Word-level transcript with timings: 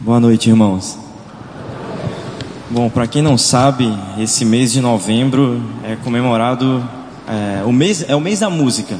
Boa 0.00 0.18
noite, 0.18 0.48
irmãos. 0.48 0.98
Bom, 2.70 2.88
para 2.88 3.06
quem 3.06 3.22
não 3.22 3.36
sabe, 3.36 3.92
esse 4.18 4.44
mês 4.44 4.72
de 4.72 4.80
novembro 4.80 5.62
é 5.84 5.96
comemorado 5.96 6.82
é, 7.28 7.62
o 7.64 7.72
mês 7.72 8.04
é 8.08 8.16
o 8.16 8.20
mês 8.20 8.40
da 8.40 8.50
música 8.50 8.98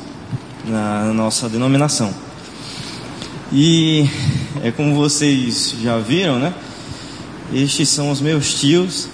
na 0.65 1.13
nossa 1.13 1.49
denominação. 1.49 2.15
E 3.53 4.09
é 4.63 4.71
como 4.71 4.95
vocês 4.95 5.75
já 5.83 5.99
viram, 5.99 6.39
né? 6.39 6.55
Estes 7.53 7.89
são 7.89 8.11
os 8.11 8.21
meus 8.21 8.55
tios. 8.55 9.09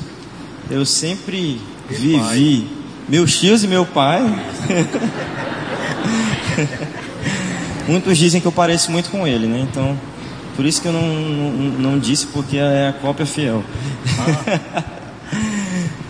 Eu 0.71 0.85
sempre 0.85 1.59
vivi 1.89 2.69
meus 3.09 3.39
tios 3.39 3.65
e 3.65 3.67
meu 3.67 3.87
pai. 3.87 4.23
Muitos 7.89 8.19
dizem 8.19 8.41
que 8.41 8.47
eu 8.47 8.53
pareço 8.53 8.93
muito 8.93 9.11
com 9.11 9.27
ele, 9.27 9.47
né? 9.47 9.67
Então 9.69 9.99
por 10.59 10.67
isso 10.67 10.83
que 10.83 10.89
eu 10.89 10.93
não, 10.93 11.01
não, 11.01 11.53
não 11.79 11.99
disse, 12.01 12.27
porque 12.27 12.57
é 12.57 12.89
a 12.89 12.93
cópia 12.93 13.25
fiel. 13.25 13.63
Ah. 14.19 14.83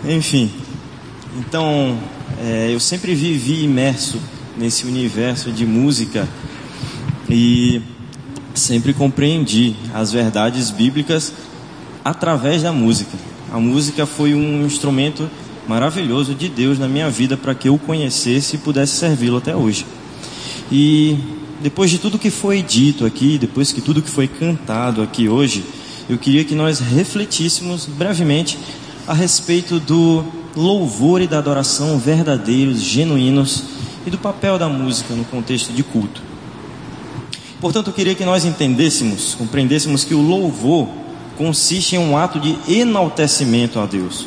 Enfim, 0.09 0.51
então 1.37 1.99
é, 2.43 2.71
eu 2.73 2.81
sempre 2.81 3.15
vivi 3.15 3.65
imerso 3.65 4.19
nesse 4.57 4.87
universo 4.87 5.53
de 5.53 5.67
música 5.67 6.27
e 7.29 7.83
sempre 8.55 8.95
compreendi 8.95 9.77
as 9.93 10.13
verdades 10.13 10.71
bíblicas 10.71 11.31
através 12.03 12.63
da 12.63 12.73
música. 12.73 13.19
A 13.53 13.61
música 13.61 14.07
foi 14.07 14.33
um 14.33 14.65
instrumento 14.65 15.29
maravilhoso 15.69 16.35
de 16.35 16.49
Deus 16.49 16.79
na 16.79 16.89
minha 16.89 17.11
vida 17.11 17.37
para 17.37 17.55
que 17.55 17.69
eu 17.69 17.75
o 17.75 17.79
conhecesse 17.79 18.57
e 18.57 18.59
pudesse 18.59 18.97
servi-lo 18.97 19.37
até 19.37 19.55
hoje. 19.55 19.85
E 20.73 21.19
depois 21.61 21.91
de 21.91 21.99
tudo 21.99 22.19
que 22.19 22.31
foi 22.31 22.63
dito 22.63 23.05
aqui, 23.05 23.39
depois 23.39 23.73
que 23.73 23.81
tudo 23.81 24.03
que 24.03 24.11
foi 24.11 24.29
cantado 24.29 25.03
aqui 25.03 25.29
hoje, 25.29 25.65
eu 26.09 26.17
queria 26.17 26.45
que 26.45 26.55
nós 26.55 26.79
refletíssemos 26.79 27.87
brevemente 27.87 28.59
a 29.07 29.13
respeito 29.13 29.81
do 29.81 30.25
louvor 30.57 31.21
e 31.21 31.27
da 31.27 31.39
adoração 31.39 31.99
verdadeiros, 31.99 32.81
genuínos 32.81 33.65
e 34.07 34.11
do 34.11 34.19
papel 34.19 34.59
da 34.59 34.69
música 34.69 35.15
no 35.15 35.25
contexto 35.25 35.73
de 35.73 35.83
culto. 35.83 36.23
Portanto, 37.61 37.89
eu 37.89 37.93
queria 37.93 38.15
que 38.15 38.25
nós 38.25 38.45
entendêssemos, 38.45 39.35
compreendêssemos 39.35 40.05
que 40.05 40.15
o 40.15 40.23
louvor 40.23 40.89
consiste 41.37 41.97
em 41.97 41.99
um 41.99 42.17
ato 42.17 42.39
de 42.39 42.57
enaltecimento 42.69 43.79
a 43.81 43.87
Deus. 43.87 44.27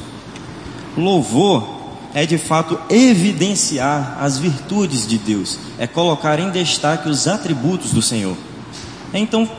Louvor 0.98 1.81
é 2.14 2.26
de 2.26 2.38
fato 2.38 2.80
evidenciar 2.90 4.18
as 4.20 4.38
virtudes 4.38 5.08
de 5.08 5.18
Deus, 5.18 5.58
é 5.78 5.88
colocar 5.88 6.40
em 6.40 6.52
destaque 6.52 7.10
os 7.10 7.28
atributos 7.28 7.92
do 7.92 8.02
Senhor. 8.02 8.36
Então, 9.14 9.50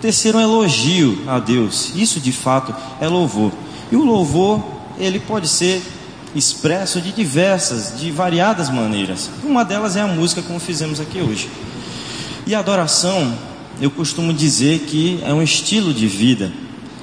tecer 0.00 0.34
um 0.34 0.40
elogio 0.40 1.22
a 1.26 1.38
Deus, 1.38 1.92
isso 1.94 2.20
de 2.20 2.32
fato 2.32 2.74
é 3.00 3.08
louvor. 3.08 3.52
E 3.90 3.96
o 3.96 4.04
louvor, 4.04 4.62
ele 4.98 5.20
pode 5.20 5.48
ser 5.48 5.82
expresso 6.34 7.00
de 7.00 7.12
diversas, 7.12 7.98
de 7.98 8.10
variadas 8.10 8.70
maneiras. 8.70 9.30
Uma 9.44 9.64
delas 9.64 9.96
é 9.96 10.00
a 10.00 10.06
música, 10.06 10.42
como 10.42 10.60
fizemos 10.60 11.00
aqui 11.00 11.20
hoje. 11.20 11.48
E 12.46 12.54
a 12.54 12.60
adoração, 12.60 13.36
eu 13.80 13.90
costumo 13.90 14.32
dizer 14.32 14.80
que 14.80 15.20
é 15.24 15.32
um 15.32 15.42
estilo 15.42 15.92
de 15.92 16.06
vida. 16.06 16.52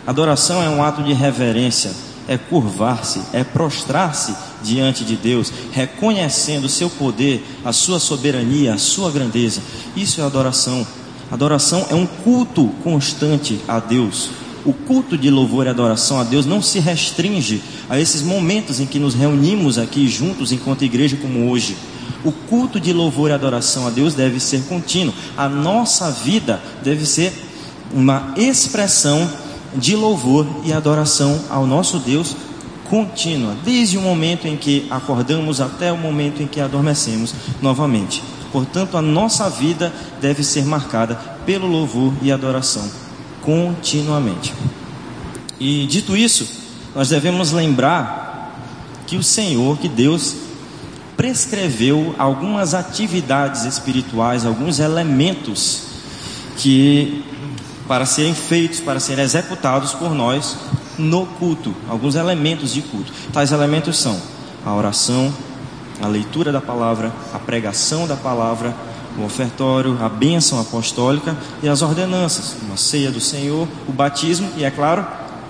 Adoração 0.06 0.64
é 0.64 0.70
um 0.70 0.82
ato 0.82 1.04
de 1.04 1.14
reverência, 1.14 1.92
é 2.28 2.38
curvar-se, 2.38 3.22
é 3.34 3.44
prostrar-se 3.44 4.34
diante 4.64 5.04
de 5.04 5.16
Deus, 5.16 5.52
reconhecendo 5.72 6.66
o 6.66 6.70
seu 6.70 6.90
poder, 6.90 7.44
a 7.64 7.72
sua 7.72 8.00
soberania, 8.00 8.74
a 8.74 8.78
sua 8.78 9.12
grandeza. 9.12 9.62
Isso 9.96 10.22
é 10.22 10.24
adoração. 10.24 10.86
Adoração 11.32 11.86
é 11.90 11.96
um 11.96 12.06
culto 12.06 12.68
constante 12.84 13.60
a 13.68 13.80
Deus. 13.80 14.30
O 14.66 14.74
culto 14.74 15.18
de 15.18 15.30
louvor 15.30 15.66
e 15.66 15.70
adoração 15.70 16.20
a 16.20 16.24
Deus 16.24 16.46
não 16.46 16.62
se 16.62 16.80
restringe 16.80 17.62
a 17.90 18.00
esses 18.00 18.22
momentos 18.22 18.80
em 18.80 18.86
que 18.86 19.00
nos 19.00 19.14
reunimos 19.14 19.78
aqui 19.78 20.08
juntos 20.08 20.52
enquanto 20.52 20.84
igreja 20.84 21.18
como 21.18 21.50
hoje. 21.50 21.78
O 22.24 22.32
culto 22.32 22.80
de 22.80 22.92
louvor 22.92 23.30
e 23.30 23.34
adoração 23.34 23.88
a 23.88 23.90
Deus 23.90 24.14
deve 24.14 24.40
ser 24.40 24.64
contínuo. 24.64 25.14
A 25.38 25.48
nossa 25.48 26.12
vida 26.12 26.62
deve 26.84 27.06
ser 27.06 27.34
uma 27.94 28.34
expressão 28.36 29.30
de 29.76 29.96
louvor 29.96 30.46
e 30.66 30.74
adoração 30.74 31.40
ao 31.50 31.66
nosso 31.66 32.00
Deus 32.00 32.36
contínua, 32.90 33.56
desde 33.64 33.98
o 33.98 34.02
momento 34.02 34.48
em 34.48 34.58
que 34.58 34.88
acordamos 34.90 35.62
até 35.62 35.92
o 35.92 35.98
momento 35.98 36.42
em 36.42 36.48
que 36.48 36.60
adormecemos 36.60 37.34
novamente. 37.62 38.24
Portanto, 38.52 38.98
a 38.98 39.02
nossa 39.02 39.50
vida 39.50 39.94
deve 40.22 40.44
ser 40.44 40.66
marcada 40.66 41.16
pelo 41.46 41.68
louvor 41.68 42.14
e 42.22 42.32
adoração 42.32 42.90
continuamente. 43.42 44.54
E 45.60 45.88
dito 45.88 46.18
isso, 46.18 46.48
nós 46.94 47.10
devemos 47.10 47.52
lembrar 47.52 48.54
que 49.06 49.16
o 49.16 49.24
Senhor, 49.24 49.78
que 49.78 49.88
Deus, 49.88 50.36
prescreveu 51.16 52.14
algumas 52.18 52.74
atividades 52.74 53.64
espirituais, 53.64 54.46
alguns 54.46 54.80
elementos 54.80 55.84
que 56.58 57.24
para 57.88 58.06
serem 58.06 58.34
feitos, 58.34 58.80
para 58.82 59.00
serem 59.00 59.24
executados 59.24 59.94
por 59.94 60.14
nós 60.14 60.58
no 60.98 61.26
culto, 61.26 61.74
alguns 61.90 62.16
elementos 62.16 62.74
de 62.74 62.82
culto. 62.82 63.12
Tais 63.32 63.52
elementos 63.52 63.98
são 63.98 64.20
a 64.66 64.74
oração, 64.74 65.34
a 66.02 66.08
leitura 66.08 66.52
da 66.52 66.62
palavra, 66.62 67.12
a 67.34 67.40
pregação 67.40 68.08
da 68.08 68.16
palavra, 68.16 68.76
o 69.18 69.24
ofertório, 69.24 69.98
a 70.02 70.10
bênção 70.10 70.60
apostólica 70.60 71.36
e 71.64 71.70
as 71.70 71.82
ordenanças, 71.82 72.56
uma 72.62 72.78
ceia 72.78 73.12
do 73.12 73.20
Senhor, 73.20 73.68
o 73.88 73.92
batismo 73.92 74.50
e, 74.58 74.64
é 74.64 74.70
claro, 74.72 75.06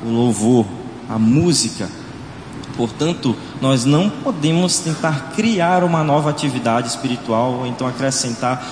o 0.05 0.09
louvor, 0.09 0.65
a 1.09 1.19
música. 1.19 1.89
Portanto, 2.77 3.35
nós 3.59 3.85
não 3.85 4.09
podemos 4.09 4.79
tentar 4.79 5.31
criar 5.35 5.83
uma 5.83 6.03
nova 6.03 6.29
atividade 6.29 6.87
espiritual 6.87 7.53
ou 7.53 7.67
então 7.67 7.87
acrescentar 7.87 8.65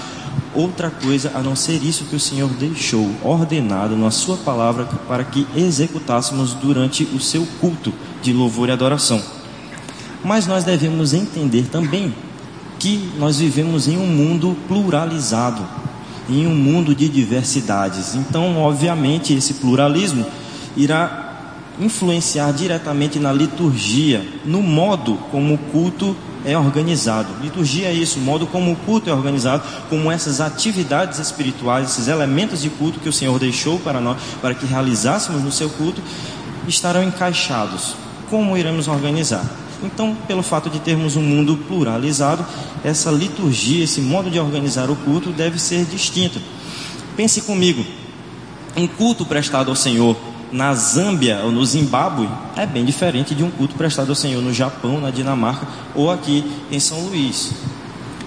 outra 0.55 0.89
coisa 0.89 1.31
a 1.35 1.41
não 1.41 1.55
ser 1.55 1.83
isso 1.83 2.05
que 2.05 2.15
o 2.15 2.19
Senhor 2.19 2.49
deixou 2.49 3.09
ordenado 3.23 3.95
na 3.95 4.09
Sua 4.11 4.37
palavra 4.37 4.85
para 5.07 5.23
que 5.23 5.45
executássemos 5.55 6.53
durante 6.53 7.03
o 7.03 7.19
seu 7.19 7.45
culto 7.59 7.93
de 8.21 8.33
louvor 8.33 8.69
e 8.69 8.71
adoração. 8.71 9.21
Mas 10.23 10.47
nós 10.47 10.63
devemos 10.63 11.13
entender 11.13 11.67
também 11.67 12.13
que 12.79 13.09
nós 13.17 13.39
vivemos 13.39 13.87
em 13.87 13.97
um 13.97 14.07
mundo 14.07 14.57
pluralizado, 14.67 15.65
em 16.29 16.47
um 16.47 16.55
mundo 16.55 16.95
de 16.95 17.07
diversidades. 17.07 18.15
Então, 18.15 18.57
obviamente, 18.57 19.33
esse 19.33 19.55
pluralismo 19.55 20.25
irá 20.75 21.25
influenciar 21.79 22.51
diretamente 22.51 23.19
na 23.19 23.31
liturgia, 23.31 24.25
no 24.45 24.61
modo 24.61 25.15
como 25.31 25.53
o 25.53 25.57
culto 25.57 26.15
é 26.45 26.57
organizado. 26.57 27.27
Liturgia 27.41 27.87
é 27.87 27.93
isso, 27.93 28.19
o 28.19 28.21
modo 28.21 28.45
como 28.45 28.71
o 28.71 28.75
culto 28.75 29.09
é 29.09 29.13
organizado, 29.13 29.63
como 29.89 30.11
essas 30.11 30.39
atividades 30.39 31.19
espirituais, 31.19 31.89
esses 31.89 32.07
elementos 32.07 32.61
de 32.61 32.69
culto 32.69 32.99
que 32.99 33.09
o 33.09 33.13
Senhor 33.13 33.37
deixou 33.39 33.79
para 33.79 33.99
nós, 33.99 34.17
para 34.41 34.53
que 34.53 34.65
realizássemos 34.65 35.41
no 35.41 35.51
seu 35.51 35.69
culto, 35.69 36.01
estarão 36.67 37.03
encaixados. 37.03 37.95
Como 38.29 38.57
iremos 38.57 38.87
organizar? 38.87 39.45
Então, 39.83 40.15
pelo 40.27 40.41
fato 40.41 40.69
de 40.69 40.79
termos 40.79 41.15
um 41.15 41.21
mundo 41.21 41.57
pluralizado, 41.67 42.45
essa 42.83 43.11
liturgia, 43.11 43.83
esse 43.83 44.01
modo 44.01 44.29
de 44.29 44.39
organizar 44.39 44.89
o 44.89 44.95
culto 44.95 45.31
deve 45.31 45.59
ser 45.59 45.85
distinto. 45.85 46.39
Pense 47.15 47.41
comigo, 47.41 47.85
um 48.75 48.87
culto 48.87 49.25
prestado 49.25 49.69
ao 49.69 49.75
Senhor 49.75 50.17
na 50.51 50.73
Zâmbia 50.73 51.41
ou 51.43 51.51
no 51.51 51.65
Zimbábue 51.65 52.29
é 52.55 52.65
bem 52.65 52.85
diferente 52.85 53.35
de 53.35 53.43
um 53.43 53.51
culto 53.51 53.75
prestado 53.75 54.09
ao 54.09 54.15
Senhor 54.15 54.41
no 54.41 54.53
Japão, 54.53 54.99
na 54.99 55.11
Dinamarca 55.11 55.67
ou 55.93 56.11
aqui 56.11 56.43
em 56.71 56.79
São 56.79 56.99
Luís. 57.01 57.53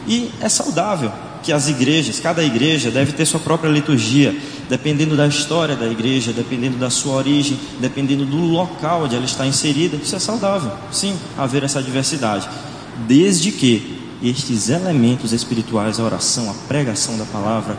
E 0.07 0.31
é 0.41 0.49
saudável 0.49 1.13
que 1.43 1.53
as 1.53 1.69
igrejas, 1.69 2.21
cada 2.21 2.43
igreja 2.43 2.91
deve 2.91 3.13
ter 3.13 3.25
sua 3.25 3.41
própria 3.41 3.71
liturgia, 3.71 4.37
dependendo 4.69 5.17
da 5.17 5.27
história 5.27 5.77
da 5.77 5.87
igreja, 5.87 6.33
dependendo 6.33 6.77
da 6.77 6.91
sua 6.91 7.15
origem, 7.15 7.59
dependendo 7.81 8.25
do 8.25 8.37
local 8.39 9.05
onde 9.05 9.15
ela 9.15 9.25
está 9.25 9.47
inserida. 9.47 9.97
Isso 9.97 10.17
é 10.17 10.19
saudável, 10.19 10.73
sim, 10.91 11.17
haver 11.37 11.63
essa 11.63 11.83
diversidade, 11.83 12.49
desde 13.07 13.53
que 13.53 13.99
estes 14.23 14.69
elementos 14.69 15.33
espirituais, 15.33 16.01
a 16.01 16.03
oração, 16.03 16.51
a 16.51 16.55
pregação 16.67 17.17
da 17.17 17.25
palavra, 17.25 17.79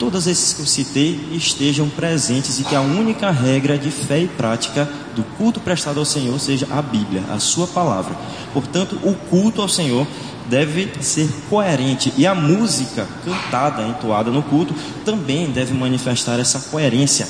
todos 0.00 0.26
esses 0.26 0.54
que 0.54 0.62
eu 0.62 0.66
citei 0.66 1.28
estejam 1.32 1.86
presentes 1.86 2.58
e 2.58 2.64
que 2.64 2.74
a 2.74 2.80
única 2.80 3.30
regra 3.30 3.76
de 3.76 3.90
fé 3.90 4.20
e 4.20 4.26
prática 4.26 4.88
do 5.14 5.22
culto 5.36 5.60
prestado 5.60 6.00
ao 6.00 6.06
Senhor 6.06 6.40
seja 6.40 6.66
a 6.70 6.80
Bíblia, 6.80 7.22
a 7.30 7.38
Sua 7.38 7.66
palavra. 7.66 8.16
Portanto, 8.54 8.98
o 9.02 9.12
culto 9.12 9.60
ao 9.60 9.68
Senhor 9.68 10.06
deve 10.48 10.90
ser 11.02 11.28
coerente 11.50 12.14
e 12.16 12.26
a 12.26 12.34
música 12.34 13.06
cantada, 13.22 13.82
entoada 13.82 14.30
no 14.30 14.42
culto, 14.42 14.74
também 15.04 15.50
deve 15.50 15.74
manifestar 15.74 16.40
essa 16.40 16.58
coerência. 16.70 17.28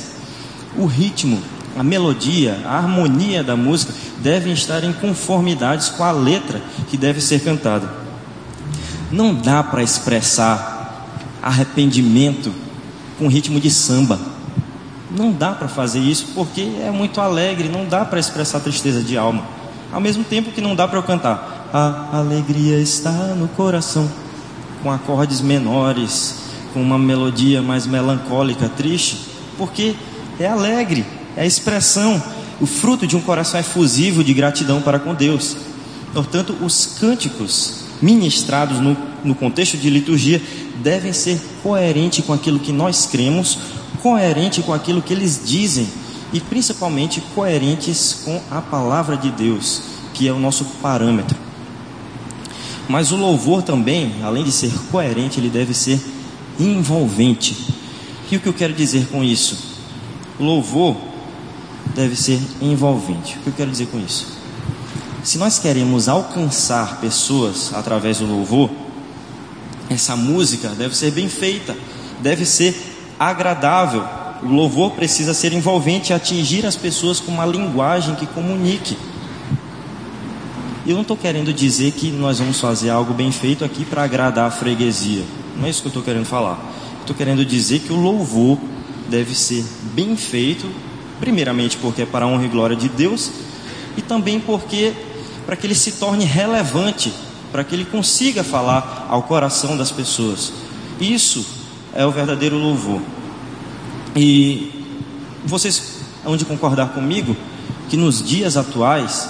O 0.79 0.87
ritmo, 0.87 1.43
a 1.77 1.83
melodia, 1.83 2.57
a 2.65 2.77
harmonia 2.77 3.43
da 3.43 3.57
música 3.57 3.93
devem 4.19 4.53
estar 4.53 4.85
em 4.85 4.93
conformidade 4.93 5.91
com 5.91 6.05
a 6.05 6.13
letra 6.13 6.63
que 6.89 6.97
deve 6.97 7.21
ser 7.21 7.41
cantada. 7.41 7.93
Não 9.11 9.35
dá 9.35 9.61
para 9.61 9.83
expressar 9.83 10.80
arrependimento 11.43 12.53
com 13.19 13.29
ritmo 13.29 13.61
de 13.61 13.71
samba. 13.71 14.19
Não 15.11 15.33
dá 15.33 15.53
para 15.53 15.69
fazer 15.69 15.99
isso 15.99 16.29
porque 16.35 16.63
é 16.83 16.91
muito 16.91 17.21
alegre, 17.21 17.69
não 17.69 17.85
dá 17.85 18.05
para 18.05 18.21
expressar 18.21 18.61
tristeza 18.61 19.03
de 19.03 19.17
alma. 19.17 19.45
Ao 19.93 20.01
mesmo 20.01 20.23
tempo 20.23 20.53
que 20.53 20.61
não 20.61 20.75
dá 20.75 20.87
para 20.87 20.99
eu 20.99 21.03
cantar, 21.03 21.69
a 21.73 22.19
alegria 22.19 22.79
está 22.79 23.11
no 23.35 23.49
coração, 23.49 24.09
com 24.83 24.91
acordes 24.91 25.41
menores, 25.41 26.37
com 26.73 26.81
uma 26.81 26.99
melodia 26.99 27.61
mais 27.61 27.87
melancólica, 27.87 28.69
triste, 28.69 29.19
porque 29.59 29.95
é 30.39 30.47
alegre, 30.47 31.05
é 31.37 31.43
a 31.43 31.47
expressão, 31.47 32.23
o 32.61 32.67
fruto 32.67 33.07
de 33.07 33.17
um 33.17 33.21
coração 33.21 33.59
efusivo 33.59 34.23
de 34.23 34.33
gratidão 34.33 34.81
para 34.81 34.99
com 34.99 35.15
Deus. 35.15 35.57
Portanto, 36.15 36.57
os 36.61 36.87
cânticos 36.99 37.85
ministrados 38.01 38.81
no, 38.81 38.97
no 39.25 39.35
contexto 39.35 39.77
de 39.77 39.91
liturgia 39.91 40.41
devem 40.83 41.13
ser 41.13 41.41
coerentes 41.63 42.25
com 42.25 42.33
aquilo 42.33 42.59
que 42.59 42.73
nós 42.73 43.07
cremos, 43.07 43.59
coerente 44.03 44.63
com 44.63 44.73
aquilo 44.73 45.03
que 45.03 45.13
eles 45.13 45.43
dizem 45.45 45.87
e 46.33 46.41
principalmente 46.41 47.21
coerentes 47.35 48.23
com 48.25 48.41
a 48.51 48.61
palavra 48.61 49.17
de 49.17 49.31
Deus, 49.31 49.83
que 50.15 50.29
é 50.29 50.33
o 50.33 50.39
nosso 50.39 50.65
parâmetro. 50.83 51.37
Mas 52.89 53.13
o 53.13 53.17
louvor 53.17 53.63
também, 53.63 54.15
além 54.23 54.43
de 54.43 54.51
ser 54.51 54.73
coerente, 54.91 55.39
ele 55.39 55.49
deve 55.49 55.75
ser 55.75 56.01
envolvente. 56.59 57.57
E 58.31 58.37
o 58.37 58.41
que 58.41 58.49
eu 58.49 58.53
quero 58.53 58.73
dizer 58.73 59.07
com 59.07 59.23
isso? 59.23 59.57
Louvor 60.39 60.97
deve 61.95 62.17
ser 62.17 62.41
envolvente. 62.61 63.37
O 63.39 63.43
que 63.43 63.47
eu 63.49 63.53
quero 63.53 63.71
dizer 63.71 63.87
com 63.87 63.99
isso? 63.99 64.39
Se 65.23 65.37
nós 65.37 65.59
queremos 65.59 66.09
alcançar 66.09 67.01
pessoas 67.01 67.73
através 67.75 68.19
do 68.19 68.27
louvor, 68.27 68.71
essa 69.91 70.15
música 70.15 70.69
deve 70.69 70.97
ser 70.97 71.11
bem 71.11 71.29
feita, 71.29 71.77
deve 72.21 72.47
ser 72.47 72.75
agradável. 73.19 74.05
O 74.43 74.47
louvor 74.47 74.93
precisa 74.93 75.35
ser 75.35 75.53
envolvente, 75.53 76.13
atingir 76.13 76.65
as 76.65 76.77
pessoas 76.77 77.21
com 77.21 77.33
uma 77.33 77.45
linguagem 77.45 78.15
que 78.15 78.25
comunique. 78.27 78.97
Eu 80.87 80.95
não 80.95 81.03
estou 81.03 81.17
querendo 81.17 81.53
dizer 81.53 81.93
que 81.93 82.11
nós 82.11 82.39
vamos 82.39 82.59
fazer 82.59 82.89
algo 82.89 83.13
bem 83.13 83.31
feito 83.31 83.65
aqui 83.65 83.85
para 83.85 84.05
agradar 84.05 84.47
a 84.47 84.51
freguesia. 84.51 85.25
Não 85.57 85.67
é 85.67 85.71
isso 85.71 85.83
que 85.83 85.89
eu 85.89 85.91
estou 85.91 86.03
querendo 86.03 86.25
falar. 86.25 86.59
Estou 87.01 87.15
querendo 87.15 87.45
dizer 87.45 87.81
que 87.81 87.93
o 87.93 87.97
louvor 87.97 88.57
deve 89.09 89.35
ser 89.35 89.65
bem 89.93 90.17
feito, 90.17 90.67
primeiramente 91.19 91.77
porque 91.77 92.03
é 92.03 92.07
para 92.07 92.25
a 92.25 92.29
honra 92.29 92.45
e 92.45 92.49
glória 92.49 92.77
de 92.77 92.89
Deus, 92.89 93.31
e 93.97 94.01
também 94.01 94.41
porque 94.41 94.95
para 95.45 95.57
que 95.57 95.67
ele 95.67 95.75
se 95.75 95.93
torne 95.93 96.25
relevante, 96.25 97.13
para 97.51 97.65
que 97.65 97.75
ele 97.75 97.85
consiga 97.85 98.45
falar 98.45 99.07
ao 99.09 99.23
coração 99.23 99.77
das 99.77 99.91
pessoas. 99.91 100.53
Isso 101.01 101.45
é 101.95 102.05
o 102.07 102.11
verdadeiro 102.11 102.57
louvor. 102.57 103.01
E 104.15 104.71
vocês 105.45 106.01
hão 106.25 106.37
de 106.37 106.45
concordar 106.45 106.91
comigo 106.91 107.37
que 107.89 107.97
nos 107.97 108.23
dias 108.23 108.57
atuais, 108.57 109.29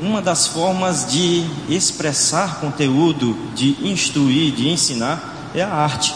uma 0.00 0.20
das 0.20 0.46
formas 0.46 1.06
de 1.10 1.46
expressar 1.68 2.60
conteúdo, 2.60 3.36
de 3.54 3.76
instruir, 3.82 4.52
de 4.52 4.68
ensinar, 4.68 5.50
é 5.54 5.62
a 5.62 5.72
arte. 5.72 6.14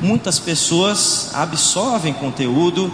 Muitas 0.00 0.38
pessoas 0.38 1.30
absorvem 1.34 2.12
conteúdo 2.12 2.92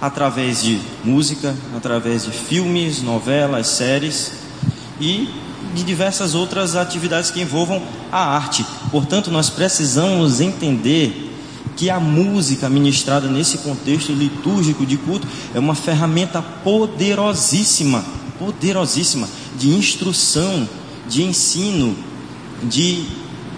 através 0.00 0.62
de 0.62 0.80
música, 1.04 1.56
através 1.76 2.24
de 2.24 2.32
filmes, 2.32 3.02
novelas, 3.02 3.68
séries 3.68 4.32
e 5.00 5.28
de 5.72 5.82
diversas 5.82 6.34
outras 6.34 6.76
atividades 6.76 7.30
que 7.30 7.40
envolvam 7.40 7.82
a 8.10 8.36
arte. 8.36 8.64
Portanto, 8.90 9.30
nós 9.30 9.50
precisamos 9.50 10.40
entender 10.40 11.30
que 11.76 11.88
a 11.90 11.98
música 11.98 12.68
ministrada 12.68 13.28
nesse 13.28 13.58
contexto 13.58 14.12
litúrgico 14.12 14.84
de 14.84 14.96
culto 14.96 15.26
é 15.54 15.58
uma 15.58 15.74
ferramenta 15.74 16.42
poderosíssima, 16.42 18.04
poderosíssima 18.38 19.28
de 19.56 19.70
instrução, 19.70 20.68
de 21.08 21.22
ensino, 21.22 21.96
de 22.62 23.06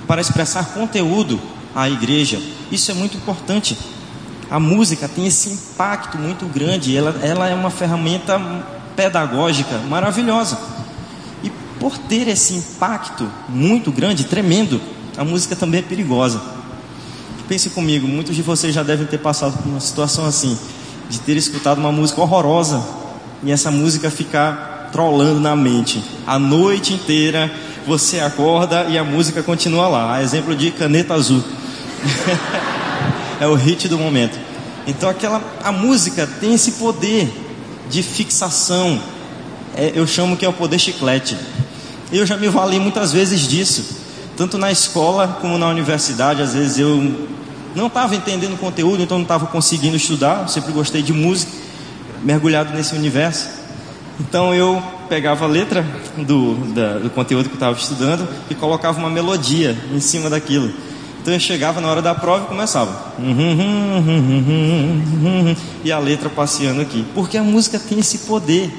para 0.06 0.20
expressar 0.20 0.74
conteúdo 0.74 1.40
à 1.74 1.88
igreja. 1.88 2.40
Isso 2.70 2.90
é 2.90 2.94
muito 2.94 3.16
importante. 3.16 3.76
A 4.50 4.60
música 4.60 5.08
tem 5.08 5.26
esse 5.26 5.50
impacto 5.50 6.18
muito 6.18 6.46
grande, 6.46 6.96
ela, 6.96 7.18
ela 7.22 7.48
é 7.48 7.54
uma 7.54 7.70
ferramenta 7.70 8.38
pedagógica 8.94 9.78
maravilhosa. 9.88 10.73
Por 11.78 11.98
ter 11.98 12.28
esse 12.28 12.54
impacto 12.54 13.28
muito 13.48 13.90
grande, 13.90 14.24
tremendo, 14.24 14.80
a 15.16 15.24
música 15.24 15.54
também 15.56 15.80
é 15.80 15.82
perigosa. 15.82 16.40
Pense 17.48 17.70
comigo, 17.70 18.08
muitos 18.08 18.34
de 18.34 18.42
vocês 18.42 18.74
já 18.74 18.82
devem 18.82 19.06
ter 19.06 19.18
passado 19.18 19.58
por 19.58 19.68
uma 19.68 19.80
situação 19.80 20.24
assim, 20.24 20.58
de 21.10 21.20
ter 21.20 21.36
escutado 21.36 21.78
uma 21.78 21.92
música 21.92 22.20
horrorosa 22.20 22.82
e 23.42 23.52
essa 23.52 23.70
música 23.70 24.10
ficar 24.10 24.88
trolando 24.90 25.40
na 25.40 25.54
mente 25.54 26.02
a 26.26 26.38
noite 26.38 26.94
inteira 26.94 27.52
você 27.86 28.20
acorda 28.20 28.84
e 28.84 28.96
a 28.96 29.04
música 29.04 29.42
continua 29.42 29.88
lá. 29.88 30.22
Exemplo 30.22 30.56
de 30.56 30.70
caneta 30.70 31.14
azul. 31.14 31.42
é 33.40 33.46
o 33.46 33.54
hit 33.54 33.88
do 33.88 33.98
momento. 33.98 34.38
Então 34.86 35.08
aquela 35.08 35.42
a 35.62 35.70
música 35.70 36.26
tem 36.40 36.54
esse 36.54 36.72
poder 36.72 37.30
de 37.90 38.02
fixação. 38.02 39.00
É, 39.76 39.92
eu 39.94 40.06
chamo 40.06 40.36
que 40.36 40.44
é 40.44 40.48
o 40.48 40.52
poder 40.52 40.78
chiclete. 40.78 41.36
Eu 42.14 42.24
já 42.24 42.36
me 42.36 42.46
vali 42.48 42.78
muitas 42.78 43.12
vezes 43.12 43.40
disso, 43.40 43.84
tanto 44.36 44.56
na 44.56 44.70
escola 44.70 45.36
como 45.40 45.58
na 45.58 45.66
universidade. 45.66 46.40
Às 46.40 46.54
vezes 46.54 46.78
eu 46.78 47.12
não 47.74 47.88
estava 47.88 48.14
entendendo 48.14 48.54
o 48.54 48.56
conteúdo, 48.56 49.02
então 49.02 49.18
não 49.18 49.24
estava 49.24 49.46
conseguindo 49.46 49.96
estudar. 49.96 50.42
Eu 50.42 50.48
sempre 50.48 50.70
gostei 50.70 51.02
de 51.02 51.12
música, 51.12 51.50
mergulhado 52.22 52.72
nesse 52.72 52.94
universo. 52.94 53.48
Então 54.20 54.54
eu 54.54 54.80
pegava 55.08 55.44
a 55.44 55.48
letra 55.48 55.84
do, 56.16 56.54
da, 56.72 57.00
do 57.00 57.10
conteúdo 57.10 57.46
que 57.46 57.54
eu 57.54 57.56
estava 57.56 57.76
estudando 57.76 58.28
e 58.48 58.54
colocava 58.54 58.96
uma 58.96 59.10
melodia 59.10 59.76
em 59.92 59.98
cima 59.98 60.30
daquilo. 60.30 60.72
Então 61.20 61.34
eu 61.34 61.40
chegava 61.40 61.80
na 61.80 61.88
hora 61.88 62.00
da 62.00 62.14
prova 62.14 62.44
e 62.44 62.46
começava. 62.46 63.12
E 65.82 65.90
a 65.90 65.98
letra 65.98 66.30
passeando 66.30 66.80
aqui. 66.80 67.04
Porque 67.12 67.36
a 67.36 67.42
música 67.42 67.76
tem 67.76 67.98
esse 67.98 68.18
poder 68.18 68.72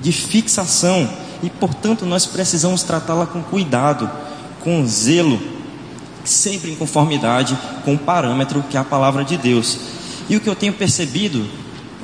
de 0.00 0.12
fixação. 0.12 1.08
E 1.42 1.50
portanto 1.50 2.04
nós 2.04 2.26
precisamos 2.26 2.82
tratá-la 2.82 3.26
com 3.26 3.42
cuidado, 3.42 4.10
com 4.62 4.86
zelo, 4.86 5.40
sempre 6.24 6.70
em 6.70 6.74
conformidade 6.74 7.56
com 7.84 7.94
o 7.94 7.98
parâmetro 7.98 8.62
que 8.68 8.76
é 8.76 8.80
a 8.80 8.84
palavra 8.84 9.24
de 9.24 9.36
Deus. 9.36 9.78
E 10.28 10.36
o 10.36 10.40
que 10.40 10.48
eu 10.48 10.56
tenho 10.56 10.72
percebido 10.72 11.46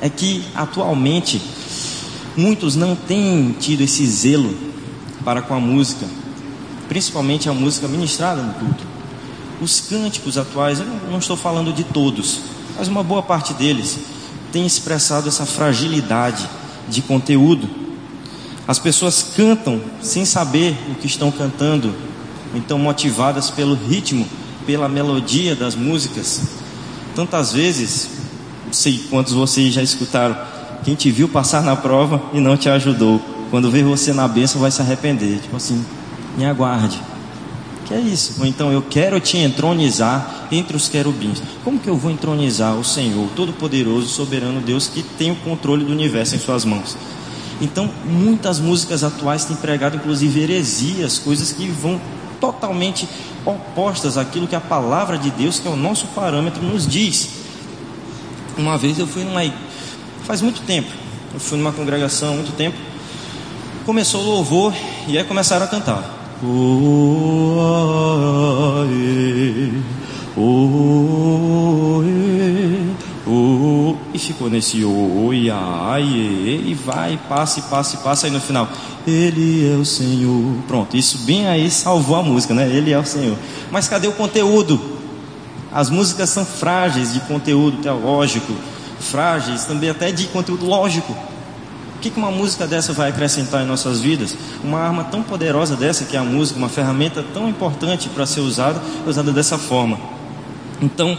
é 0.01 0.09
que 0.09 0.43
atualmente 0.55 1.41
muitos 2.35 2.75
não 2.75 2.95
têm 2.95 3.55
tido 3.59 3.81
esse 3.81 4.05
zelo 4.05 4.53
para 5.23 5.41
com 5.41 5.53
a 5.53 5.59
música, 5.59 6.05
principalmente 6.87 7.49
a 7.49 7.53
música 7.53 7.87
ministrada 7.87 8.41
no 8.41 8.53
culto. 8.53 8.83
Os 9.61 9.79
cânticos 9.79 10.37
atuais, 10.37 10.79
eu 10.79 10.85
não 11.09 11.19
estou 11.19 11.37
falando 11.37 11.71
de 11.71 11.83
todos, 11.83 12.41
mas 12.77 12.87
uma 12.87 13.03
boa 13.03 13.23
parte 13.23 13.53
deles 13.53 13.97
tem 14.51 14.65
expressado 14.65 15.27
essa 15.27 15.45
fragilidade 15.45 16.47
de 16.87 17.01
conteúdo. 17.01 17.84
As 18.67 18.79
pessoas 18.79 19.23
cantam 19.35 19.79
sem 20.01 20.25
saber 20.25 20.75
o 20.89 20.95
que 20.95 21.05
estão 21.05 21.31
cantando, 21.31 21.93
então 22.53 22.79
motivadas 22.79 23.49
pelo 23.51 23.75
ritmo, 23.75 24.27
pela 24.65 24.89
melodia 24.89 25.55
das 25.55 25.75
músicas. 25.75 26.41
Tantas 27.15 27.53
vezes, 27.53 28.09
não 28.65 28.73
sei 28.73 29.05
quantos 29.09 29.33
vocês 29.33 29.73
já 29.73 29.83
escutaram, 29.83 30.35
quem 30.83 30.95
te 30.95 31.11
viu 31.11 31.27
passar 31.27 31.63
na 31.63 31.75
prova 31.75 32.21
e 32.33 32.39
não 32.39 32.57
te 32.57 32.69
ajudou. 32.69 33.21
Quando 33.51 33.71
ver 33.71 33.83
você 33.83 34.13
na 34.13 34.27
bênção, 34.27 34.59
vai 34.59 34.71
se 34.71 34.81
arrepender. 34.81 35.39
Tipo 35.39 35.55
assim, 35.55 35.83
me 36.37 36.45
aguarde. 36.45 36.99
Que 37.85 37.93
é 37.93 37.99
isso? 37.99 38.35
Ou 38.39 38.45
então, 38.45 38.71
eu 38.71 38.81
quero 38.81 39.19
te 39.19 39.37
entronizar 39.37 40.47
entre 40.51 40.75
os 40.75 40.89
querubins. 40.89 41.41
Como 41.63 41.79
que 41.79 41.87
eu 41.87 41.95
vou 41.95 42.11
entronizar 42.11 42.75
o 42.75 42.83
Senhor, 42.83 43.29
Todo-Poderoso, 43.35 44.07
Soberano 44.07 44.59
Deus, 44.59 44.87
que 44.87 45.03
tem 45.03 45.31
o 45.31 45.35
controle 45.35 45.85
do 45.85 45.91
universo 45.91 46.35
em 46.35 46.39
suas 46.39 46.65
mãos? 46.65 46.97
Então, 47.61 47.89
muitas 48.03 48.59
músicas 48.59 49.03
atuais 49.03 49.45
têm 49.45 49.55
pregado, 49.55 49.95
inclusive, 49.95 50.41
heresias, 50.41 51.17
coisas 51.17 51.51
que 51.51 51.67
vão 51.67 51.99
totalmente 52.39 53.07
opostas 53.45 54.17
àquilo 54.17 54.47
que 54.47 54.55
a 54.55 54.61
palavra 54.61 55.17
de 55.17 55.29
Deus, 55.31 55.59
que 55.59 55.67
é 55.67 55.71
o 55.71 55.75
nosso 55.75 56.07
parâmetro, 56.07 56.61
nos 56.61 56.85
diz. 56.85 57.29
Uma 58.57 58.77
vez 58.77 58.99
eu 58.99 59.07
fui 59.07 59.23
numa 59.23 59.41
Faz 60.23 60.41
muito 60.41 60.61
tempo. 60.61 60.89
Eu 61.33 61.39
fui 61.39 61.57
numa 61.57 61.71
congregação 61.71 62.33
há 62.33 62.35
muito 62.35 62.51
tempo. 62.55 62.75
Começou 63.85 64.21
o 64.21 64.25
louvor 64.25 64.73
e 65.07 65.17
aí 65.17 65.23
começaram 65.23 65.65
a 65.65 65.67
cantar. 65.67 66.03
Oh, 66.43 67.59
aê, 68.81 69.71
oh, 70.35 72.01
oh, 73.27 73.95
e 74.13 74.19
ficou 74.19 74.49
nesse 74.49 74.83
aê, 74.83 76.61
e 76.65 76.73
vai, 76.73 77.19
passa, 77.27 77.59
e 77.59 77.63
passa, 77.63 77.95
e 77.95 77.99
passa, 77.99 78.27
aí 78.27 78.31
no 78.31 78.39
final, 78.39 78.69
Ele 79.05 79.71
é 79.73 79.75
o 79.75 79.85
Senhor. 79.85 80.55
Pronto, 80.67 80.95
isso 80.95 81.19
bem 81.19 81.47
aí 81.47 81.69
salvou 81.69 82.15
a 82.15 82.23
música, 82.23 82.53
né? 82.53 82.67
Ele 82.67 82.91
é 82.91 82.99
o 82.99 83.05
Senhor. 83.05 83.37
Mas 83.71 83.87
cadê 83.87 84.07
o 84.07 84.13
conteúdo? 84.13 84.79
As 85.71 85.89
músicas 85.89 86.29
são 86.29 86.45
frágeis 86.45 87.13
de 87.13 87.19
conteúdo 87.21 87.81
teológico, 87.81 88.53
frágeis, 88.99 89.65
também 89.65 89.89
até 89.89 90.11
de 90.11 90.27
conteúdo 90.27 90.65
lógico. 90.65 91.15
O 91.95 91.99
que 91.99 92.11
uma 92.15 92.31
música 92.31 92.67
dessa 92.67 92.93
vai 92.93 93.09
acrescentar 93.09 93.63
em 93.63 93.67
nossas 93.67 93.99
vidas? 93.99 94.37
Uma 94.63 94.79
arma 94.79 95.03
tão 95.05 95.23
poderosa 95.23 95.75
dessa 95.75 96.05
que 96.05 96.15
é 96.15 96.19
a 96.19 96.23
música, 96.23 96.57
uma 96.57 96.69
ferramenta 96.69 97.25
tão 97.33 97.49
importante 97.49 98.07
para 98.09 98.25
ser 98.25 98.41
usada, 98.41 98.81
usada 99.05 99.31
dessa 99.31 99.57
forma. 99.57 99.99
Então, 100.81 101.17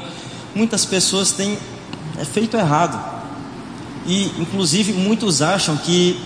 muitas 0.55 0.85
pessoas 0.85 1.33
têm 1.33 1.59
é, 2.19 2.25
feito 2.25 2.57
errado. 2.57 3.17
E, 4.07 4.27
inclusive, 4.39 4.93
muitos 4.93 5.43
acham 5.43 5.77
que 5.77 6.19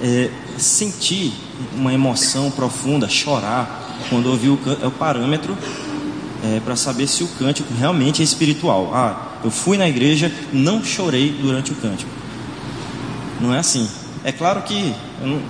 é, 0.00 0.30
sentir 0.56 1.32
uma 1.74 1.92
emoção 1.92 2.50
profunda, 2.50 3.08
chorar, 3.08 3.98
quando 4.08 4.26
ouvir 4.26 4.50
o 4.50 4.58
é 4.82 4.86
o 4.86 4.90
parâmetro 4.90 5.56
é, 6.44 6.60
para 6.60 6.76
saber 6.76 7.06
se 7.06 7.24
o 7.24 7.28
cântico 7.28 7.72
realmente 7.74 8.20
é 8.20 8.24
espiritual. 8.24 8.90
Ah, 8.94 9.38
eu 9.42 9.50
fui 9.50 9.76
na 9.76 9.88
igreja, 9.88 10.32
não 10.52 10.84
chorei 10.84 11.30
durante 11.32 11.72
o 11.72 11.74
cântico. 11.74 12.10
Não 13.40 13.54
é 13.54 13.58
assim. 13.58 13.88
É 14.22 14.32
claro 14.32 14.62
que 14.62 14.94
eu, 15.20 15.26
não, 15.26 15.42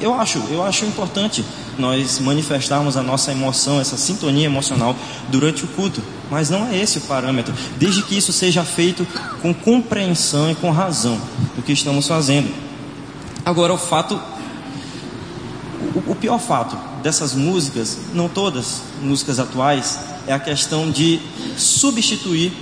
eu 0.00 0.14
acho, 0.14 0.38
eu 0.50 0.62
acho 0.62 0.84
importante 0.84 1.44
nós 1.78 2.18
manifestarmos 2.18 2.96
a 2.96 3.02
nossa 3.02 3.32
emoção, 3.32 3.80
essa 3.80 3.96
sintonia 3.96 4.46
emocional 4.46 4.94
durante 5.28 5.64
o 5.64 5.68
culto, 5.68 6.02
mas 6.34 6.50
não 6.50 6.66
é 6.66 6.76
esse 6.76 6.98
o 6.98 7.02
parâmetro, 7.02 7.54
desde 7.76 8.02
que 8.02 8.18
isso 8.18 8.32
seja 8.32 8.64
feito 8.64 9.06
com 9.40 9.54
compreensão 9.54 10.50
e 10.50 10.54
com 10.56 10.72
razão 10.72 11.16
do 11.54 11.62
que 11.62 11.72
estamos 11.72 12.08
fazendo. 12.08 12.52
Agora, 13.46 13.72
o 13.72 13.78
fato, 13.78 14.20
o, 15.94 16.10
o 16.10 16.14
pior 16.16 16.40
fato 16.40 16.76
dessas 17.04 17.34
músicas, 17.34 17.98
não 18.12 18.28
todas 18.28 18.82
músicas 19.00 19.38
atuais, 19.38 20.00
é 20.26 20.32
a 20.32 20.40
questão 20.40 20.90
de 20.90 21.20
substituir, 21.56 22.52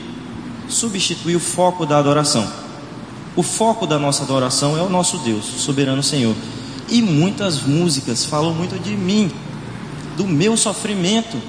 substituir 0.69 1.37
o 1.37 1.41
foco 1.41 1.87
da 1.87 1.97
adoração. 1.97 2.47
O 3.35 3.43
foco 3.43 3.87
da 3.87 3.99
nossa 3.99 4.23
adoração 4.23 4.77
é 4.77 4.83
o 4.83 4.91
nosso 4.91 5.17
Deus, 5.21 5.47
soberano 5.47 6.03
Senhor. 6.03 6.37
E 6.91 7.01
muitas 7.01 7.63
músicas 7.63 8.23
falam 8.23 8.53
muito 8.53 8.79
de 8.79 8.95
mim, 8.95 9.33
do 10.15 10.27
meu 10.27 10.59
sofrimento, 10.59 11.41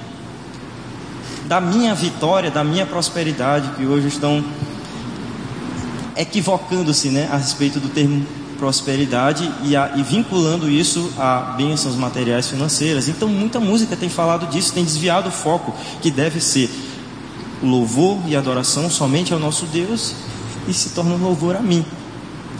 da 1.47 1.59
minha 1.59 1.93
vitória, 1.93 2.49
da 2.49 2.63
minha 2.63 2.85
prosperidade, 2.85 3.69
que 3.75 3.85
hoje 3.85 4.07
estão 4.07 4.43
equivocando-se 6.15 7.09
né, 7.09 7.29
a 7.31 7.37
respeito 7.37 7.79
do 7.79 7.89
termo 7.89 8.25
prosperidade 8.57 9.51
e, 9.63 9.75
a, 9.75 9.91
e, 9.95 10.03
vinculando 10.03 10.69
isso 10.69 11.11
a 11.17 11.53
bênçãos 11.57 11.95
materiais 11.95 12.47
financeiras. 12.47 13.09
Então, 13.09 13.27
muita 13.27 13.59
música 13.59 13.95
tem 13.95 14.07
falado 14.07 14.47
disso, 14.47 14.73
tem 14.73 14.85
desviado 14.85 15.27
o 15.27 15.31
foco, 15.31 15.75
que 16.01 16.09
deve 16.09 16.39
ser 16.39 16.69
louvor 17.61 18.19
e 18.25 18.35
adoração 18.35 18.89
somente 18.89 19.33
ao 19.33 19.39
nosso 19.39 19.65
Deus 19.65 20.13
e 20.67 20.73
se 20.73 20.89
torna 20.89 21.15
louvor 21.15 21.55
a 21.55 21.59
mim. 21.59 21.85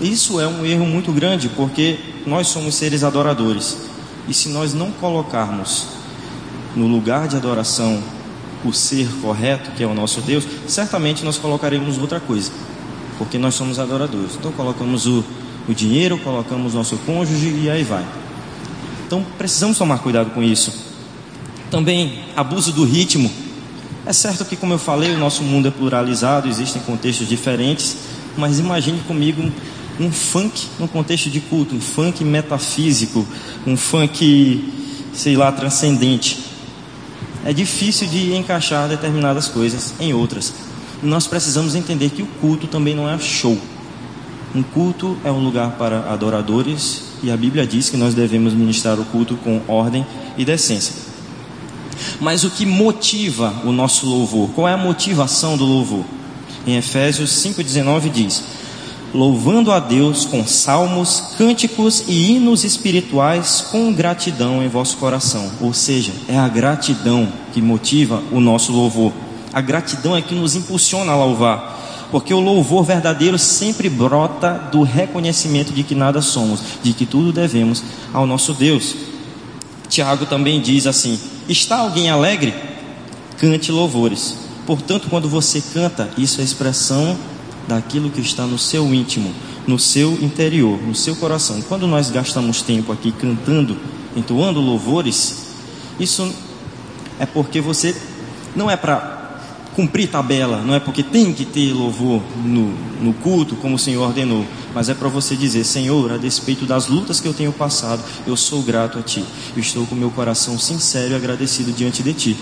Isso 0.02 0.42
é 0.42 0.48
um 0.48 0.66
erro 0.66 0.86
muito 0.86 1.12
grande, 1.12 1.48
porque 1.50 1.98
nós 2.25 2.48
somos 2.48 2.75
seres 2.75 3.04
adoradores. 3.04 3.78
E 4.28 4.34
se 4.34 4.50
nós 4.50 4.74
não 4.74 4.92
colocarmos 4.92 5.88
no 6.75 6.88
lugar 6.88 7.28
de 7.28 7.36
adoração 7.36 8.02
o 8.65 8.74
ser 8.74 9.08
correto, 9.22 9.72
que 9.72 9.84
é 9.84 9.88
o 9.88 9.93
nosso 9.93 10.22
Deus, 10.22 10.46
certamente 10.67 11.24
nós 11.24 11.38
colocaremos 11.38 11.98
outra 11.98 12.20
coisa, 12.20 12.51
porque 13.17 13.38
nós 13.38 13.55
somos 13.55 13.79
adoradores. 13.79 14.36
Então 14.39 14.51
colocamos 14.51 15.05
o, 15.05 15.24
o 15.67 15.74
dinheiro, 15.74 16.17
colocamos 16.17 16.74
nosso 16.74 16.98
cônjuge 17.05 17.62
e 17.63 17.70
aí 17.70 17.84
vai. 17.84 18.05
Então 19.05 19.25
precisamos 19.38 19.77
tomar 19.77 20.00
cuidado 20.00 20.32
com 20.32 20.41
isso. 20.41 20.74
Também 21.70 22.20
abuso 22.36 22.72
do 22.72 22.84
ritmo. 22.84 23.32
É 24.05 24.12
certo 24.12 24.43
que, 24.43 24.55
como 24.55 24.74
eu 24.74 24.79
falei, 24.79 25.13
o 25.13 25.17
nosso 25.17 25.43
mundo 25.43 25.67
é 25.67 25.72
pluralizado, 25.72 26.48
existem 26.48 26.82
contextos 26.82 27.27
diferentes, 27.27 27.96
mas 28.38 28.60
imagine 28.60 29.00
comigo 29.08 29.41
um 30.00 30.12
funk 30.12 30.67
no 30.79 30.88
contexto 30.88 31.29
de 31.29 31.39
culto, 31.39 31.75
um 31.75 31.82
funk 31.82 32.24
metafísico, 32.24 33.25
um 33.65 33.77
funk, 33.77 34.74
sei 35.13 35.36
lá, 35.36 35.51
transcendente. 35.51 36.43
É 37.46 37.52
difícil 37.52 38.08
de 38.08 38.34
encaixar 38.36 38.88
determinadas 38.88 39.48
coisas 39.48 39.94
em 40.00 40.14
outras. 40.14 40.54
Nós 41.02 41.28
precisamos 41.28 41.76
entender 41.76 42.10
que 42.10 42.22
o 42.22 42.26
culto 42.26 42.68
também 42.68 42.96
não 42.96 43.10
é 43.10 43.20
show. 43.20 43.58
Um 44.56 44.64
culto 44.64 45.18
é 45.24 45.32
um 45.32 45.44
lugar 45.44 45.72
para 45.72 46.12
adoradores 46.14 47.04
e 47.22 47.32
a 47.32 47.36
Bíblia 47.36 47.66
diz 47.66 47.90
que 47.90 47.98
nós 47.98 48.14
devemos 48.14 48.54
ministrar 48.54 49.00
o 49.00 49.06
culto 49.06 49.36
com 49.38 49.62
ordem 49.68 50.06
e 50.38 50.46
decência. 50.46 50.96
Mas 52.20 52.44
o 52.44 52.50
que 52.50 52.66
motiva 52.66 53.54
o 53.66 53.72
nosso 53.72 54.06
louvor? 54.06 54.50
Qual 54.52 54.68
é 54.68 54.74
a 54.74 54.78
motivação 54.78 55.58
do 55.58 55.66
louvor? 55.66 56.06
Em 56.66 56.78
Efésios 56.78 57.32
5,19 57.44 58.10
diz: 58.10 58.44
louvando 59.13 59.72
a 59.72 59.79
Deus 59.79 60.25
com 60.25 60.46
salmos, 60.46 61.36
cânticos 61.38 62.03
e 62.08 62.32
hinos 62.32 62.63
espirituais 62.63 63.62
com 63.72 63.93
gratidão 63.93 64.63
em 64.63 64.67
vosso 64.67 64.98
coração. 64.98 65.51
Ou 65.62 65.74
seja, 65.74 66.12
é 66.27 66.38
a 66.38 66.48
gratidão 66.48 67.32
que 67.53 67.62
motiva 67.62 68.24
o 68.32 68.39
nosso 68.39 68.72
louvor. 68.72 69.13
A 69.53 69.62
gratidão 69.62 70.17
é 70.17 70.22
que 70.22 70.34
nos 70.34 70.55
impulsiona 70.55 71.12
a 71.12 71.15
louvar, 71.15 72.08
porque 72.10 72.34
o 72.34 72.39
louvor 72.39 72.84
verdadeiro 72.84 73.38
sempre 73.38 73.88
brota 73.88 74.70
do 74.72 74.82
reconhecimento 74.82 75.72
de 75.72 75.84
que 75.84 75.93
nada 75.93 76.22
somos, 76.22 76.60
de 76.82 76.91
que 76.91 77.05
tudo 77.05 77.32
devemos 77.32 77.84
ao 78.12 78.25
nosso 78.25 78.53
Deus. 78.53 78.96
Tiago 79.88 80.25
também 80.25 80.60
diz 80.60 80.88
assim: 80.88 81.20
Está 81.48 81.77
alguém 81.77 82.10
alegre? 82.10 82.55
Cante 83.38 83.72
louvores. 83.72 84.39
Portanto, 84.65 85.08
quando 85.10 85.29
você 85.29 85.62
canta, 85.74 86.10
isso 86.17 86.41
é 86.41 86.43
expressão 86.43 87.15
daquilo 87.67 88.10
que 88.10 88.22
está 88.22 88.46
no 88.46 88.58
seu 88.58 88.93
íntimo, 88.93 89.34
no 89.65 89.79
seu 89.79 90.13
interior, 90.22 90.82
no 90.82 90.96
seu 90.96 91.15
coração. 91.15 91.62
Quando 91.62 91.88
nós 91.88 92.10
gastamos 92.10 92.62
tempo 92.62 92.91
aqui 92.91 93.12
cantando, 93.12 93.77
entoando 94.15 94.60
louvores, 94.60 95.55
isso 96.00 96.34
é 97.20 97.25
porque 97.25 97.62
você 97.62 97.96
não 98.55 98.70
é 98.70 98.75
para 98.75 99.13
cumprir 99.75 100.08
tabela, 100.08 100.62
não 100.62 100.75
é 100.75 100.79
porque 100.79 101.03
tem 101.03 101.34
que 101.34 101.46
ter 101.46 101.74
louvor 101.74 102.22
no, 102.43 102.74
no 103.01 103.13
culto, 103.13 103.55
como 103.55 103.75
o 103.75 103.79
Senhor 103.79 104.03
ordenou, 104.03 104.46
mas 104.74 104.89
é 104.89 104.93
para 104.93 105.10
você 105.10 105.36
dizer: 105.36 105.63
Senhor, 105.63 106.12
a 106.12 106.17
despeito 106.17 106.65
das 106.65 106.88
lutas 106.88 107.20
que 107.20 107.27
eu 107.27 107.34
tenho 107.34 107.51
passado, 107.51 108.03
eu 108.25 108.38
sou 108.38 108.62
grato 108.62 109.00
a 109.00 109.01
Ti, 109.01 109.24
eu 109.55 109.62
estou 109.62 109.86
com 109.86 109.96
meu 109.96 110.12
coração 110.12 110.58
sincero 110.58 111.13
e 111.13 111.15
agradecido 111.15 111.72
diante 111.72 112.03
de 112.03 112.13
Ti. 112.13 112.38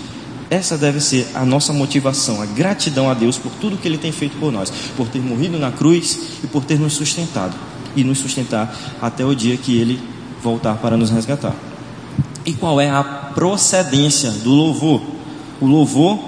Essa 0.52 0.76
deve 0.76 1.00
ser 1.00 1.26
a 1.34 1.46
nossa 1.46 1.72
motivação, 1.72 2.42
a 2.42 2.44
gratidão 2.44 3.08
a 3.08 3.14
Deus 3.14 3.38
por 3.38 3.50
tudo 3.52 3.78
que 3.78 3.88
Ele 3.88 3.96
tem 3.96 4.12
feito 4.12 4.36
por 4.36 4.52
nós, 4.52 4.70
por 4.94 5.08
ter 5.08 5.18
morrido 5.18 5.58
na 5.58 5.72
cruz 5.72 6.18
e 6.44 6.46
por 6.46 6.62
ter 6.62 6.78
nos 6.78 6.92
sustentado 6.92 7.54
e 7.96 8.04
nos 8.04 8.18
sustentar 8.18 8.70
até 9.00 9.24
o 9.24 9.34
dia 9.34 9.56
que 9.56 9.74
Ele 9.78 9.98
voltar 10.42 10.74
para 10.74 10.94
nos 10.94 11.08
resgatar. 11.08 11.54
E 12.44 12.52
qual 12.52 12.78
é 12.78 12.90
a 12.90 13.02
procedência 13.02 14.30
do 14.30 14.50
louvor? 14.50 15.00
O 15.58 15.66
louvor, 15.66 16.18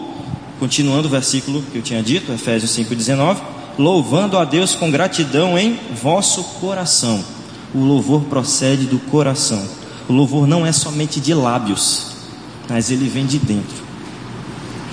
continuando 0.59 1.07
o 1.07 1.11
versículo 1.11 1.63
que 1.71 1.77
eu 1.77 1.83
tinha 1.83 2.03
dito, 2.03 2.33
Efésios 2.33 2.75
5,19, 2.79 3.37
louvando 3.79 4.39
a 4.39 4.47
Deus 4.47 4.75
com 4.75 4.91
gratidão 4.91 5.59
em 5.59 5.79
vosso 6.03 6.43
coração. 6.63 7.23
O 7.75 7.81
louvor 7.81 8.23
procede 8.23 8.87
do 8.87 8.99
coração. 8.99 9.63
O 10.09 10.15
louvor 10.15 10.47
não 10.47 10.65
é 10.65 10.73
somente 10.73 11.21
de 11.21 11.35
lábios, 11.35 12.07
mas 12.71 12.91
ele 12.91 13.07
vem 13.07 13.27
de 13.27 13.39
dentro. 13.39 13.84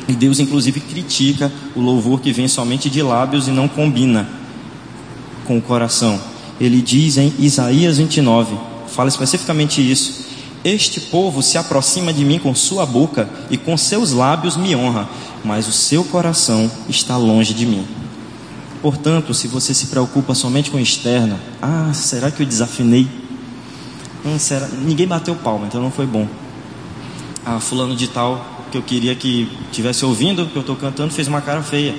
E 0.07 0.13
Deus, 0.13 0.39
inclusive, 0.39 0.79
critica 0.79 1.51
o 1.75 1.81
louvor 1.81 2.19
que 2.19 2.31
vem 2.31 2.47
somente 2.47 2.89
de 2.89 3.01
lábios 3.01 3.47
e 3.47 3.51
não 3.51 3.67
combina 3.67 4.27
com 5.45 5.57
o 5.57 5.61
coração. 5.61 6.19
Ele 6.59 6.81
diz 6.81 7.17
em 7.17 7.33
Isaías 7.39 7.97
29, 7.97 8.55
fala 8.87 9.09
especificamente 9.09 9.81
isso: 9.81 10.25
Este 10.63 10.99
povo 10.99 11.41
se 11.41 11.57
aproxima 11.57 12.13
de 12.13 12.23
mim 12.23 12.39
com 12.39 12.53
sua 12.53 12.85
boca 12.85 13.29
e 13.49 13.57
com 13.57 13.77
seus 13.77 14.11
lábios 14.11 14.57
me 14.57 14.75
honra, 14.75 15.09
mas 15.43 15.67
o 15.67 15.71
seu 15.71 16.03
coração 16.03 16.69
está 16.87 17.17
longe 17.17 17.53
de 17.53 17.65
mim. 17.65 17.85
Portanto, 18.81 19.33
se 19.33 19.47
você 19.47 19.73
se 19.73 19.87
preocupa 19.87 20.33
somente 20.33 20.71
com 20.71 20.77
o 20.77 20.79
externo, 20.79 21.39
ah, 21.61 21.91
será 21.93 22.31
que 22.31 22.41
eu 22.41 22.45
desafinei? 22.47 23.07
Hum, 24.25 24.39
será? 24.39 24.67
Ninguém 24.67 25.07
bateu 25.07 25.35
palma, 25.35 25.67
então 25.67 25.81
não 25.81 25.91
foi 25.91 26.05
bom. 26.05 26.27
Ah, 27.45 27.59
fulano 27.59 27.95
de 27.95 28.07
tal 28.07 28.50
que 28.71 28.77
eu 28.77 28.81
queria 28.81 29.13
que 29.13 29.51
tivesse 29.71 30.05
ouvindo, 30.05 30.45
que 30.47 30.55
eu 30.55 30.61
estou 30.61 30.75
cantando, 30.75 31.13
fez 31.13 31.27
uma 31.27 31.41
cara 31.41 31.61
feia. 31.61 31.93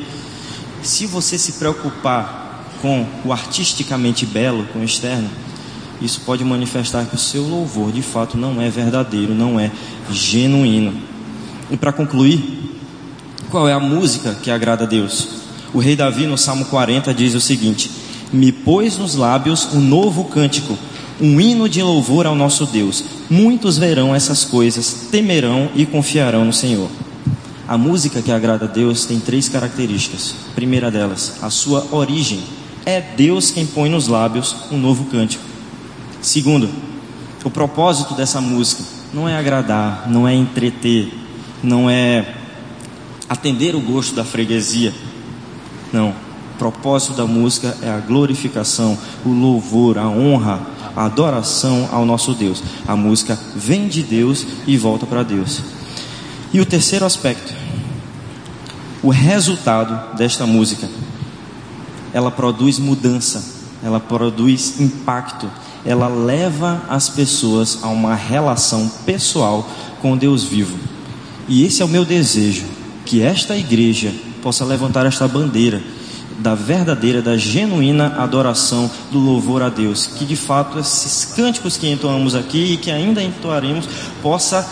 Se 0.82 1.06
você 1.06 1.38
se 1.38 1.52
preocupar 1.52 2.66
com 2.80 3.06
o 3.24 3.32
artisticamente 3.32 4.26
belo, 4.26 4.66
com 4.72 4.80
o 4.80 4.84
externo, 4.84 5.30
isso 6.00 6.22
pode 6.22 6.42
manifestar 6.44 7.04
que 7.04 7.14
o 7.14 7.18
seu 7.18 7.42
louvor 7.42 7.92
de 7.92 8.02
fato 8.02 8.36
não 8.36 8.60
é 8.60 8.68
verdadeiro, 8.68 9.34
não 9.34 9.60
é 9.60 9.70
genuíno. 10.10 10.94
E 11.70 11.76
para 11.76 11.92
concluir, 11.92 12.72
qual 13.50 13.68
é 13.68 13.72
a 13.72 13.78
música 13.78 14.34
que 14.42 14.50
agrada 14.50 14.84
a 14.84 14.86
Deus? 14.86 15.28
O 15.72 15.78
rei 15.78 15.94
Davi 15.94 16.26
no 16.26 16.36
Salmo 16.36 16.64
40 16.64 17.14
diz 17.14 17.34
o 17.34 17.40
seguinte: 17.40 17.90
Me 18.32 18.50
pôs 18.50 18.98
nos 18.98 19.14
lábios 19.14 19.68
um 19.72 19.80
novo 19.80 20.24
cântico 20.24 20.76
um 21.22 21.40
hino 21.40 21.68
de 21.68 21.80
louvor 21.80 22.26
ao 22.26 22.34
nosso 22.34 22.66
Deus. 22.66 23.04
Muitos 23.30 23.78
verão 23.78 24.12
essas 24.12 24.44
coisas, 24.44 25.06
temerão 25.12 25.70
e 25.72 25.86
confiarão 25.86 26.44
no 26.44 26.52
Senhor. 26.52 26.90
A 27.68 27.78
música 27.78 28.20
que 28.20 28.32
agrada 28.32 28.64
a 28.64 28.68
Deus 28.68 29.06
tem 29.06 29.20
três 29.20 29.48
características. 29.48 30.34
primeira 30.56 30.90
delas, 30.90 31.34
a 31.40 31.48
sua 31.48 31.86
origem. 31.92 32.42
É 32.84 33.00
Deus 33.00 33.52
quem 33.52 33.64
põe 33.64 33.88
nos 33.88 34.08
lábios 34.08 34.56
um 34.72 34.76
novo 34.76 35.04
cântico. 35.04 35.44
Segundo, 36.20 36.68
o 37.44 37.50
propósito 37.50 38.14
dessa 38.14 38.40
música 38.40 38.82
não 39.14 39.28
é 39.28 39.36
agradar, 39.36 40.10
não 40.10 40.26
é 40.26 40.34
entreter, 40.34 41.12
não 41.62 41.88
é 41.88 42.34
atender 43.28 43.76
o 43.76 43.80
gosto 43.80 44.16
da 44.16 44.24
freguesia. 44.24 44.92
Não. 45.92 46.10
O 46.54 46.58
propósito 46.58 47.14
da 47.14 47.26
música 47.26 47.76
é 47.80 47.88
a 47.88 47.98
glorificação, 47.98 48.98
o 49.24 49.30
louvor, 49.30 49.98
a 49.98 50.08
honra, 50.08 50.60
adoração 50.96 51.88
ao 51.92 52.04
nosso 52.04 52.34
Deus. 52.34 52.62
A 52.86 52.94
música 52.96 53.38
vem 53.54 53.88
de 53.88 54.02
Deus 54.02 54.46
e 54.66 54.76
volta 54.76 55.06
para 55.06 55.22
Deus. 55.22 55.62
E 56.52 56.60
o 56.60 56.66
terceiro 56.66 57.04
aspecto, 57.04 57.52
o 59.02 59.08
resultado 59.08 60.16
desta 60.16 60.46
música, 60.46 60.88
ela 62.12 62.30
produz 62.30 62.78
mudança, 62.78 63.42
ela 63.82 63.98
produz 63.98 64.78
impacto, 64.78 65.50
ela 65.84 66.08
leva 66.08 66.82
as 66.88 67.08
pessoas 67.08 67.78
a 67.82 67.88
uma 67.88 68.14
relação 68.14 68.90
pessoal 69.04 69.68
com 70.00 70.16
Deus 70.16 70.44
vivo. 70.44 70.76
E 71.48 71.64
esse 71.64 71.82
é 71.82 71.84
o 71.84 71.88
meu 71.88 72.04
desejo, 72.04 72.64
que 73.04 73.22
esta 73.22 73.56
igreja 73.56 74.12
possa 74.42 74.64
levantar 74.64 75.06
esta 75.06 75.26
bandeira 75.26 75.82
da 76.42 76.54
verdadeira, 76.54 77.22
da 77.22 77.36
genuína 77.36 78.16
adoração 78.18 78.90
do 79.10 79.18
louvor 79.18 79.62
a 79.62 79.68
Deus, 79.68 80.06
que 80.06 80.24
de 80.24 80.36
fato 80.36 80.78
esses 80.78 81.24
cânticos 81.24 81.76
que 81.76 81.88
entoamos 81.88 82.34
aqui 82.34 82.72
e 82.72 82.76
que 82.76 82.90
ainda 82.90 83.22
entoaremos 83.22 83.88
possa 84.20 84.68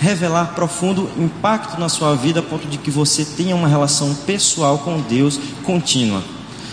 revelar 0.00 0.54
profundo 0.54 1.08
impacto 1.16 1.78
na 1.78 1.88
sua 1.88 2.14
vida 2.14 2.40
a 2.40 2.42
ponto 2.42 2.66
de 2.66 2.78
que 2.78 2.90
você 2.90 3.24
tenha 3.24 3.54
uma 3.54 3.68
relação 3.68 4.14
pessoal 4.26 4.78
com 4.78 5.00
Deus 5.00 5.38
contínua. 5.62 6.33